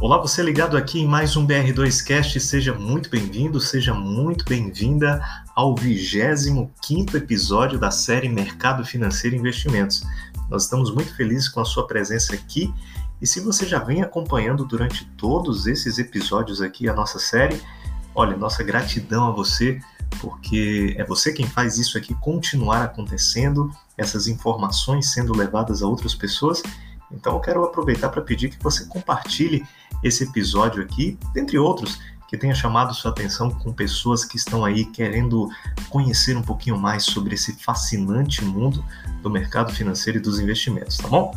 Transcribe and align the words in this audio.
Olá, 0.00 0.16
você 0.16 0.44
ligado 0.44 0.76
aqui 0.76 1.00
em 1.00 1.08
mais 1.08 1.36
um 1.36 1.44
BR2Cast, 1.44 2.38
seja 2.38 2.72
muito 2.72 3.10
bem-vindo, 3.10 3.60
seja 3.60 3.92
muito 3.92 4.44
bem-vinda 4.44 5.20
ao 5.56 5.74
25 5.74 7.16
episódio 7.16 7.80
da 7.80 7.90
série 7.90 8.28
Mercado 8.28 8.84
Financeiro 8.84 9.34
e 9.34 9.40
Investimentos. 9.40 10.04
Nós 10.48 10.64
estamos 10.64 10.94
muito 10.94 11.12
felizes 11.16 11.48
com 11.48 11.60
a 11.60 11.64
sua 11.64 11.84
presença 11.84 12.32
aqui 12.32 12.72
e 13.20 13.26
se 13.26 13.40
você 13.40 13.66
já 13.66 13.80
vem 13.80 14.00
acompanhando 14.00 14.64
durante 14.64 15.04
todos 15.16 15.66
esses 15.66 15.98
episódios 15.98 16.62
aqui 16.62 16.88
a 16.88 16.94
nossa 16.94 17.18
série, 17.18 17.60
olha, 18.14 18.36
nossa 18.36 18.62
gratidão 18.62 19.26
a 19.26 19.32
você, 19.32 19.80
porque 20.20 20.94
é 20.96 21.04
você 21.04 21.32
quem 21.32 21.46
faz 21.48 21.76
isso 21.76 21.98
aqui 21.98 22.14
continuar 22.14 22.84
acontecendo, 22.84 23.68
essas 23.96 24.28
informações 24.28 25.12
sendo 25.12 25.36
levadas 25.36 25.82
a 25.82 25.88
outras 25.88 26.14
pessoas. 26.14 26.62
Então 27.10 27.34
eu 27.34 27.40
quero 27.40 27.64
aproveitar 27.64 28.08
para 28.08 28.22
pedir 28.22 28.50
que 28.50 28.62
você 28.62 28.84
compartilhe 28.84 29.66
esse 30.02 30.24
episódio 30.24 30.82
aqui, 30.82 31.18
dentre 31.32 31.58
outros, 31.58 31.98
que 32.28 32.36
tenha 32.36 32.54
chamado 32.54 32.94
sua 32.94 33.10
atenção 33.10 33.50
com 33.50 33.72
pessoas 33.72 34.24
que 34.24 34.36
estão 34.36 34.64
aí 34.64 34.84
querendo 34.84 35.48
conhecer 35.88 36.36
um 36.36 36.42
pouquinho 36.42 36.76
mais 36.76 37.04
sobre 37.04 37.34
esse 37.34 37.54
fascinante 37.54 38.44
mundo 38.44 38.84
do 39.22 39.30
mercado 39.30 39.72
financeiro 39.72 40.18
e 40.18 40.20
dos 40.20 40.38
investimentos, 40.38 40.98
tá 40.98 41.08
bom? 41.08 41.34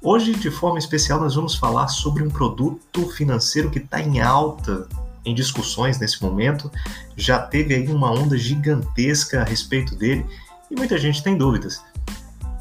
Hoje, 0.00 0.34
de 0.34 0.50
forma 0.50 0.78
especial, 0.78 1.20
nós 1.20 1.34
vamos 1.34 1.54
falar 1.54 1.86
sobre 1.88 2.22
um 2.22 2.30
produto 2.30 3.08
financeiro 3.10 3.70
que 3.70 3.78
está 3.78 4.00
em 4.00 4.20
alta 4.20 4.88
em 5.24 5.34
discussões 5.34 5.98
nesse 5.98 6.20
momento. 6.22 6.70
Já 7.16 7.38
teve 7.38 7.74
aí 7.74 7.88
uma 7.88 8.10
onda 8.10 8.36
gigantesca 8.36 9.42
a 9.42 9.44
respeito 9.44 9.94
dele 9.94 10.26
e 10.70 10.74
muita 10.74 10.98
gente 10.98 11.22
tem 11.22 11.36
dúvidas. 11.36 11.84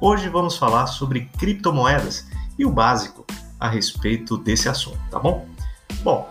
Hoje 0.00 0.28
vamos 0.28 0.56
falar 0.56 0.88
sobre 0.88 1.30
criptomoedas 1.38 2.26
e 2.58 2.64
o 2.64 2.70
básico 2.70 3.26
a 3.58 3.68
respeito 3.68 4.36
desse 4.36 4.68
assunto, 4.68 4.98
tá 5.10 5.18
bom? 5.18 5.46
Bom, 6.02 6.30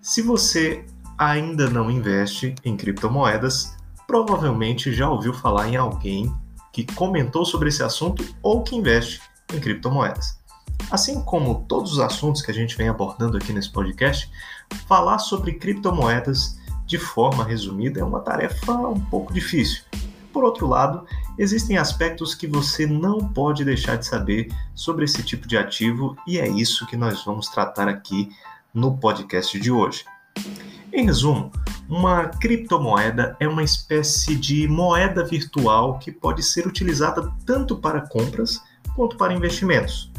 se 0.00 0.22
você 0.22 0.84
ainda 1.18 1.68
não 1.68 1.90
investe 1.90 2.54
em 2.64 2.76
criptomoedas, 2.76 3.76
provavelmente 4.06 4.92
já 4.92 5.10
ouviu 5.10 5.34
falar 5.34 5.68
em 5.68 5.76
alguém 5.76 6.32
que 6.72 6.86
comentou 6.94 7.44
sobre 7.44 7.68
esse 7.68 7.82
assunto 7.82 8.24
ou 8.42 8.62
que 8.62 8.76
investe 8.76 9.20
em 9.52 9.58
criptomoedas. 9.58 10.38
Assim 10.90 11.20
como 11.22 11.64
todos 11.68 11.92
os 11.92 11.98
assuntos 11.98 12.40
que 12.40 12.50
a 12.50 12.54
gente 12.54 12.76
vem 12.76 12.88
abordando 12.88 13.36
aqui 13.36 13.52
nesse 13.52 13.70
podcast, 13.70 14.30
falar 14.86 15.18
sobre 15.18 15.54
criptomoedas 15.54 16.58
de 16.86 16.96
forma 16.96 17.44
resumida 17.44 18.00
é 18.00 18.04
uma 18.04 18.20
tarefa 18.20 18.72
um 18.72 19.00
pouco 19.00 19.32
difícil. 19.32 19.82
Por 20.32 20.44
outro 20.44 20.66
lado, 20.66 21.04
existem 21.38 21.78
aspectos 21.78 22.34
que 22.34 22.46
você 22.46 22.86
não 22.86 23.18
pode 23.28 23.64
deixar 23.64 23.96
de 23.96 24.06
saber 24.06 24.48
sobre 24.74 25.04
esse 25.04 25.22
tipo 25.22 25.46
de 25.46 25.56
ativo 25.56 26.16
e 26.26 26.38
é 26.38 26.48
isso 26.48 26.86
que 26.86 26.96
nós 26.96 27.24
vamos 27.24 27.48
tratar 27.48 27.88
aqui 27.88 28.30
no 28.74 28.98
podcast 28.98 29.58
de 29.58 29.70
hoje. 29.70 30.04
Em 30.92 31.04
resumo, 31.04 31.52
uma 31.88 32.26
criptomoeda 32.26 33.36
é 33.38 33.46
uma 33.46 33.62
espécie 33.62 34.34
de 34.34 34.66
moeda 34.66 35.24
virtual 35.24 35.98
que 35.98 36.10
pode 36.10 36.42
ser 36.42 36.66
utilizada 36.66 37.32
tanto 37.46 37.76
para 37.76 38.02
compras 38.08 38.60
quanto 38.94 39.16
para 39.16 39.32
investimentos. 39.32 40.10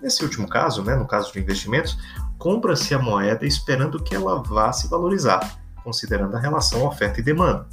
Nesse 0.00 0.22
último 0.22 0.48
caso, 0.48 0.82
né, 0.84 0.94
no 0.94 1.06
caso 1.06 1.32
de 1.32 1.40
investimentos, 1.40 1.98
compra-se 2.38 2.94
a 2.94 2.98
moeda 2.98 3.44
esperando 3.44 4.02
que 4.02 4.14
ela 4.14 4.42
vá 4.42 4.72
se 4.72 4.88
valorizar, 4.88 5.58
considerando 5.82 6.36
a 6.36 6.40
relação 6.40 6.86
oferta 6.86 7.20
e 7.20 7.22
demanda. 7.22 7.66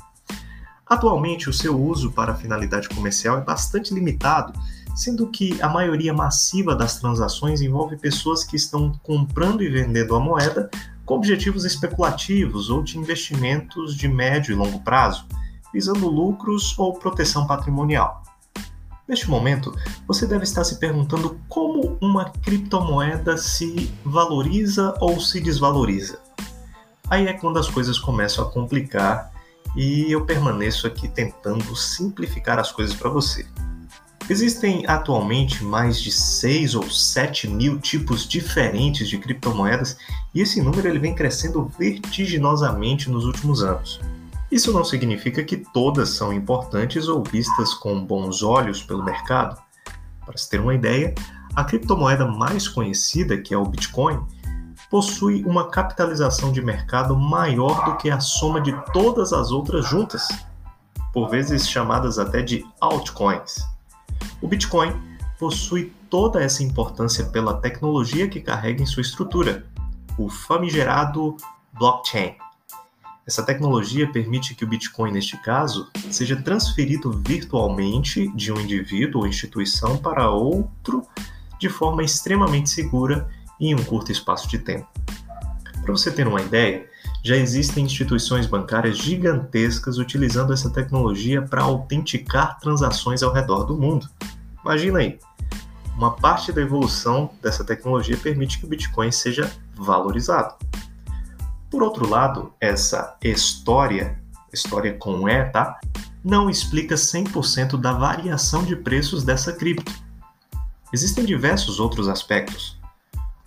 Atualmente, 0.87 1.49
o 1.49 1.53
seu 1.53 1.79
uso 1.79 2.11
para 2.11 2.35
finalidade 2.35 2.87
comercial 2.89 3.37
é 3.39 3.41
bastante 3.41 3.93
limitado, 3.93 4.53
sendo 4.95 5.27
que 5.27 5.59
a 5.61 5.67
maioria 5.67 6.13
massiva 6.13 6.75
das 6.75 6.99
transações 6.99 7.59
envolve 7.59 7.97
pessoas 7.97 8.43
que 8.43 8.55
estão 8.55 8.91
comprando 9.01 9.63
e 9.63 9.69
vendendo 9.69 10.15
a 10.15 10.19
moeda 10.19 10.69
com 11.03 11.15
objetivos 11.15 11.65
especulativos 11.65 12.69
ou 12.69 12.83
de 12.83 12.97
investimentos 12.97 13.95
de 13.95 14.07
médio 14.07 14.53
e 14.53 14.55
longo 14.55 14.79
prazo, 14.79 15.25
visando 15.73 16.07
lucros 16.07 16.77
ou 16.77 16.93
proteção 16.93 17.47
patrimonial. 17.47 18.23
Neste 19.07 19.29
momento, 19.29 19.75
você 20.07 20.25
deve 20.25 20.43
estar 20.43 20.63
se 20.63 20.79
perguntando 20.79 21.39
como 21.47 21.97
uma 22.01 22.29
criptomoeda 22.29 23.37
se 23.37 23.91
valoriza 24.03 24.95
ou 24.99 25.19
se 25.19 25.39
desvaloriza. 25.39 26.19
Aí 27.07 27.27
é 27.27 27.33
quando 27.33 27.59
as 27.59 27.69
coisas 27.69 27.99
começam 27.99 28.43
a 28.43 28.49
complicar 28.49 29.34
e 29.75 30.11
eu 30.11 30.25
permaneço 30.25 30.87
aqui 30.87 31.07
tentando 31.07 31.75
simplificar 31.75 32.59
as 32.59 32.71
coisas 32.71 32.95
para 32.95 33.09
você. 33.09 33.45
Existem 34.27 34.87
atualmente 34.87 35.63
mais 35.63 36.01
de 36.01 36.11
6 36.11 36.73
ou 36.73 36.89
7 36.89 37.47
mil 37.47 37.79
tipos 37.79 38.27
diferentes 38.27 39.07
de 39.07 39.19
criptomoedas 39.19 39.97
e 40.33 40.41
esse 40.41 40.61
número 40.61 40.87
ele 40.87 40.97
vem 40.97 41.13
crescendo 41.13 41.71
vertiginosamente 41.77 43.09
nos 43.09 43.25
últimos 43.25 43.61
anos. 43.61 43.99
Isso 44.51 44.71
não 44.71 44.83
significa 44.83 45.43
que 45.43 45.57
todas 45.57 46.09
são 46.09 46.33
importantes 46.33 47.07
ou 47.07 47.23
vistas 47.23 47.73
com 47.75 48.03
bons 48.03 48.41
olhos 48.41 48.81
pelo 48.81 49.03
mercado. 49.03 49.61
Para 50.25 50.37
se 50.37 50.49
ter 50.49 50.59
uma 50.59 50.73
ideia, 50.73 51.13
a 51.55 51.63
criptomoeda 51.63 52.25
mais 52.25 52.67
conhecida, 52.67 53.37
que 53.37 53.53
é 53.53 53.57
o 53.57 53.65
Bitcoin, 53.65 54.25
possui 54.95 55.43
uma 55.43 55.69
capitalização 55.69 56.53
de 56.53 56.61
mercado 56.61 57.17
maior 57.17 57.83
do 57.83 57.97
que 57.97 58.09
a 58.09 58.21
soma 58.21 58.61
de 58.61 58.71
todas 58.93 59.33
as 59.33 59.51
outras 59.51 59.85
juntas, 59.85 60.25
por 61.11 61.27
vezes 61.27 61.67
chamadas 61.67 62.17
até 62.17 62.41
de 62.41 62.65
altcoins. 62.79 63.57
O 64.41 64.47
Bitcoin 64.47 64.93
possui 65.37 65.93
toda 66.09 66.41
essa 66.41 66.63
importância 66.63 67.25
pela 67.25 67.55
tecnologia 67.55 68.29
que 68.29 68.39
carrega 68.39 68.81
em 68.81 68.85
sua 68.85 69.01
estrutura, 69.01 69.65
o 70.17 70.29
famigerado 70.29 71.35
blockchain. 71.73 72.37
Essa 73.27 73.43
tecnologia 73.43 74.09
permite 74.09 74.55
que 74.55 74.63
o 74.63 74.67
Bitcoin, 74.67 75.11
neste 75.11 75.35
caso, 75.35 75.89
seja 76.09 76.41
transferido 76.41 77.11
virtualmente 77.11 78.29
de 78.29 78.49
um 78.49 78.61
indivíduo 78.61 79.23
ou 79.23 79.27
instituição 79.27 79.97
para 79.97 80.31
outro 80.31 81.05
de 81.59 81.67
forma 81.67 82.01
extremamente 82.01 82.69
segura 82.69 83.29
em 83.59 83.73
um 83.75 83.83
curto 83.83 84.11
espaço 84.11 84.47
de 84.49 84.59
tempo. 84.59 84.87
Para 85.81 85.91
você 85.91 86.11
ter 86.11 86.27
uma 86.27 86.41
ideia, 86.41 86.89
já 87.23 87.35
existem 87.35 87.85
instituições 87.85 88.47
bancárias 88.47 88.97
gigantescas 88.97 89.97
utilizando 89.97 90.53
essa 90.53 90.69
tecnologia 90.69 91.41
para 91.41 91.63
autenticar 91.63 92.59
transações 92.59 93.21
ao 93.23 93.33
redor 93.33 93.63
do 93.63 93.75
mundo. 93.75 94.09
Imagina 94.63 94.99
aí, 94.99 95.19
uma 95.97 96.11
parte 96.11 96.51
da 96.51 96.61
evolução 96.61 97.29
dessa 97.41 97.63
tecnologia 97.63 98.17
permite 98.17 98.59
que 98.59 98.65
o 98.65 98.67
Bitcoin 98.67 99.11
seja 99.11 99.49
valorizado. 99.75 100.55
Por 101.69 101.81
outro 101.81 102.07
lado, 102.09 102.53
essa 102.59 103.17
história, 103.23 104.19
história 104.51 104.93
com 104.93 105.27
E, 105.29 105.45
tá? 105.45 105.79
Não 106.23 106.49
explica 106.49 106.95
100% 106.95 107.77
da 107.79 107.93
variação 107.93 108.63
de 108.63 108.75
preços 108.75 109.23
dessa 109.23 109.53
cripto. 109.53 109.91
Existem 110.91 111.25
diversos 111.25 111.79
outros 111.79 112.07
aspectos, 112.07 112.74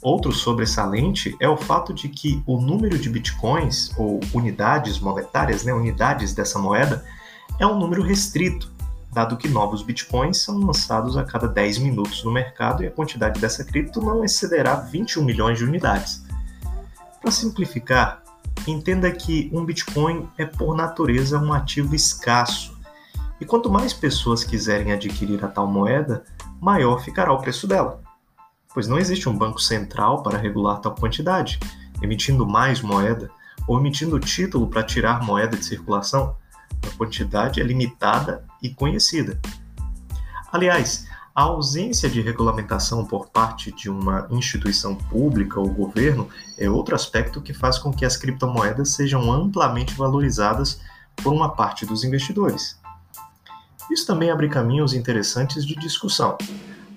Outro 0.00 0.32
sobressalente 0.32 1.36
é 1.40 1.48
o 1.48 1.56
fato 1.56 1.92
de 1.92 2.08
que 2.08 2.40
o 2.46 2.60
número 2.60 2.96
de 2.96 3.10
bitcoins, 3.10 3.92
ou 3.98 4.20
unidades 4.32 5.00
monetárias, 5.00 5.64
né, 5.64 5.72
unidades 5.72 6.32
dessa 6.32 6.56
moeda, 6.56 7.04
é 7.58 7.66
um 7.66 7.76
número 7.76 8.00
restrito, 8.00 8.70
dado 9.12 9.36
que 9.36 9.48
novos 9.48 9.82
bitcoins 9.82 10.38
são 10.38 10.56
lançados 10.58 11.16
a 11.16 11.24
cada 11.24 11.48
10 11.48 11.78
minutos 11.78 12.22
no 12.22 12.30
mercado 12.30 12.84
e 12.84 12.86
a 12.86 12.90
quantidade 12.92 13.40
dessa 13.40 13.64
cripto 13.64 14.00
não 14.00 14.24
excederá 14.24 14.76
21 14.76 15.24
milhões 15.24 15.58
de 15.58 15.64
unidades. 15.64 16.22
Para 17.20 17.32
simplificar, 17.32 18.22
entenda 18.68 19.10
que 19.10 19.50
um 19.52 19.64
bitcoin 19.64 20.28
é 20.38 20.46
por 20.46 20.76
natureza 20.76 21.40
um 21.40 21.52
ativo 21.52 21.96
escasso, 21.96 22.78
e 23.40 23.44
quanto 23.44 23.68
mais 23.68 23.92
pessoas 23.92 24.44
quiserem 24.44 24.92
adquirir 24.92 25.44
a 25.44 25.48
tal 25.48 25.66
moeda, 25.66 26.22
maior 26.60 27.02
ficará 27.02 27.32
o 27.32 27.40
preço 27.40 27.66
dela 27.66 28.06
pois 28.78 28.86
não 28.86 28.96
existe 28.96 29.28
um 29.28 29.36
banco 29.36 29.60
central 29.60 30.22
para 30.22 30.38
regular 30.38 30.78
tal 30.78 30.94
quantidade, 30.94 31.58
emitindo 32.00 32.46
mais 32.46 32.80
moeda 32.80 33.28
ou 33.66 33.76
emitindo 33.76 34.20
título 34.20 34.68
para 34.68 34.84
tirar 34.84 35.20
moeda 35.20 35.56
de 35.56 35.64
circulação. 35.64 36.36
A 36.86 36.96
quantidade 36.96 37.60
é 37.60 37.64
limitada 37.64 38.44
e 38.62 38.70
conhecida. 38.70 39.40
Aliás, 40.52 41.08
a 41.34 41.42
ausência 41.42 42.08
de 42.08 42.20
regulamentação 42.20 43.04
por 43.04 43.30
parte 43.30 43.72
de 43.72 43.90
uma 43.90 44.28
instituição 44.30 44.94
pública 44.94 45.58
ou 45.58 45.68
governo 45.68 46.28
é 46.56 46.70
outro 46.70 46.94
aspecto 46.94 47.42
que 47.42 47.52
faz 47.52 47.80
com 47.80 47.92
que 47.92 48.04
as 48.04 48.16
criptomoedas 48.16 48.90
sejam 48.90 49.32
amplamente 49.32 49.92
valorizadas 49.94 50.80
por 51.16 51.32
uma 51.32 51.48
parte 51.48 51.84
dos 51.84 52.04
investidores. 52.04 52.78
Isso 53.90 54.06
também 54.06 54.30
abre 54.30 54.48
caminhos 54.48 54.94
interessantes 54.94 55.66
de 55.66 55.74
discussão 55.74 56.38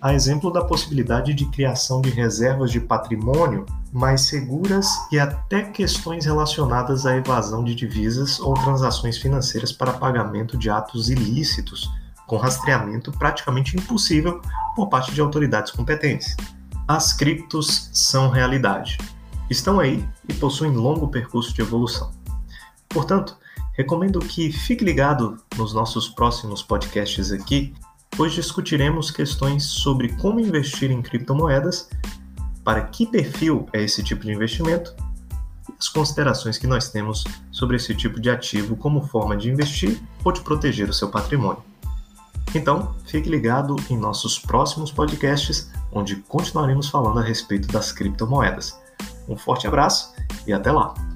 a 0.02 0.16
exemplo 0.16 0.52
da 0.52 0.66
possibilidade 0.66 1.32
de 1.32 1.46
criação 1.46 2.02
de 2.02 2.10
reservas 2.10 2.72
de 2.72 2.80
patrimônio 2.80 3.68
mais 3.94 4.22
seguras 4.22 4.88
e 5.12 5.20
até 5.20 5.62
questões 5.62 6.26
relacionadas 6.26 7.06
à 7.06 7.16
evasão 7.16 7.64
de 7.64 7.76
divisas 7.76 8.40
ou 8.40 8.56
transações 8.56 9.20
financeiras 9.20 9.72
para 9.72 9.94
pagamento 9.94 10.58
de 10.58 10.72
atos 10.72 11.10
ilícitos, 11.10 11.88
com 12.26 12.38
rastreamento 12.38 13.12
praticamente 13.12 13.78
impossível 13.78 14.42
por 14.76 14.90
parte 14.90 15.14
de 15.14 15.22
autoridades 15.22 15.72
competentes. 15.72 16.36
As 16.88 17.14
criptos 17.14 17.90
são 17.94 18.30
realidade. 18.30 18.98
estão 19.52 19.80
aí 19.80 20.04
e 20.28 20.34
possuem 20.34 20.72
longo 20.72 21.10
percurso 21.10 21.54
de 21.54 21.62
evolução. 21.62 22.10
Portanto, 22.90 23.38
recomendo 23.78 24.20
que 24.20 24.52
fique 24.52 24.84
ligado 24.84 25.38
nos 25.58 25.74
nossos 25.74 26.10
próximos 26.10 26.64
podcasts 26.64 27.32
aqui, 27.32 27.74
pois 28.16 28.34
discutiremos 28.34 29.12
questões 29.12 29.64
sobre 29.64 30.10
como 30.18 30.40
investir 30.40 30.92
em 30.92 31.02
criptomoedas, 31.02 31.90
para 32.64 32.82
que 32.84 33.06
perfil 33.06 33.68
é 33.74 33.82
esse 33.82 34.04
tipo 34.04 34.24
de 34.24 34.32
investimento 34.32 34.96
e 35.70 35.74
as 35.80 35.88
considerações 35.88 36.58
que 36.58 36.68
nós 36.68 36.90
temos 36.90 37.24
sobre 37.52 37.78
esse 37.78 37.96
tipo 37.96 38.20
de 38.20 38.30
ativo 38.30 38.76
como 38.76 39.08
forma 39.08 39.36
de 39.36 39.50
investir 39.50 40.00
ou 40.24 40.32
de 40.32 40.42
proteger 40.42 40.90
o 40.90 40.94
seu 40.94 41.10
patrimônio. 41.10 41.64
Então, 42.54 42.94
fique 43.06 43.30
ligado 43.30 43.76
em 43.90 43.98
nossos 43.98 44.38
próximos 44.38 44.92
podcasts, 44.92 45.72
onde 45.92 46.18
continuaremos 46.18 46.90
falando 46.90 47.20
a 47.20 47.24
respeito 47.24 47.68
das 47.70 47.92
criptomoedas. 47.92 48.78
Um 49.28 49.38
forte 49.38 49.68
abraço 49.68 50.14
e 50.46 50.52
até 50.52 50.72
lá! 50.72 51.11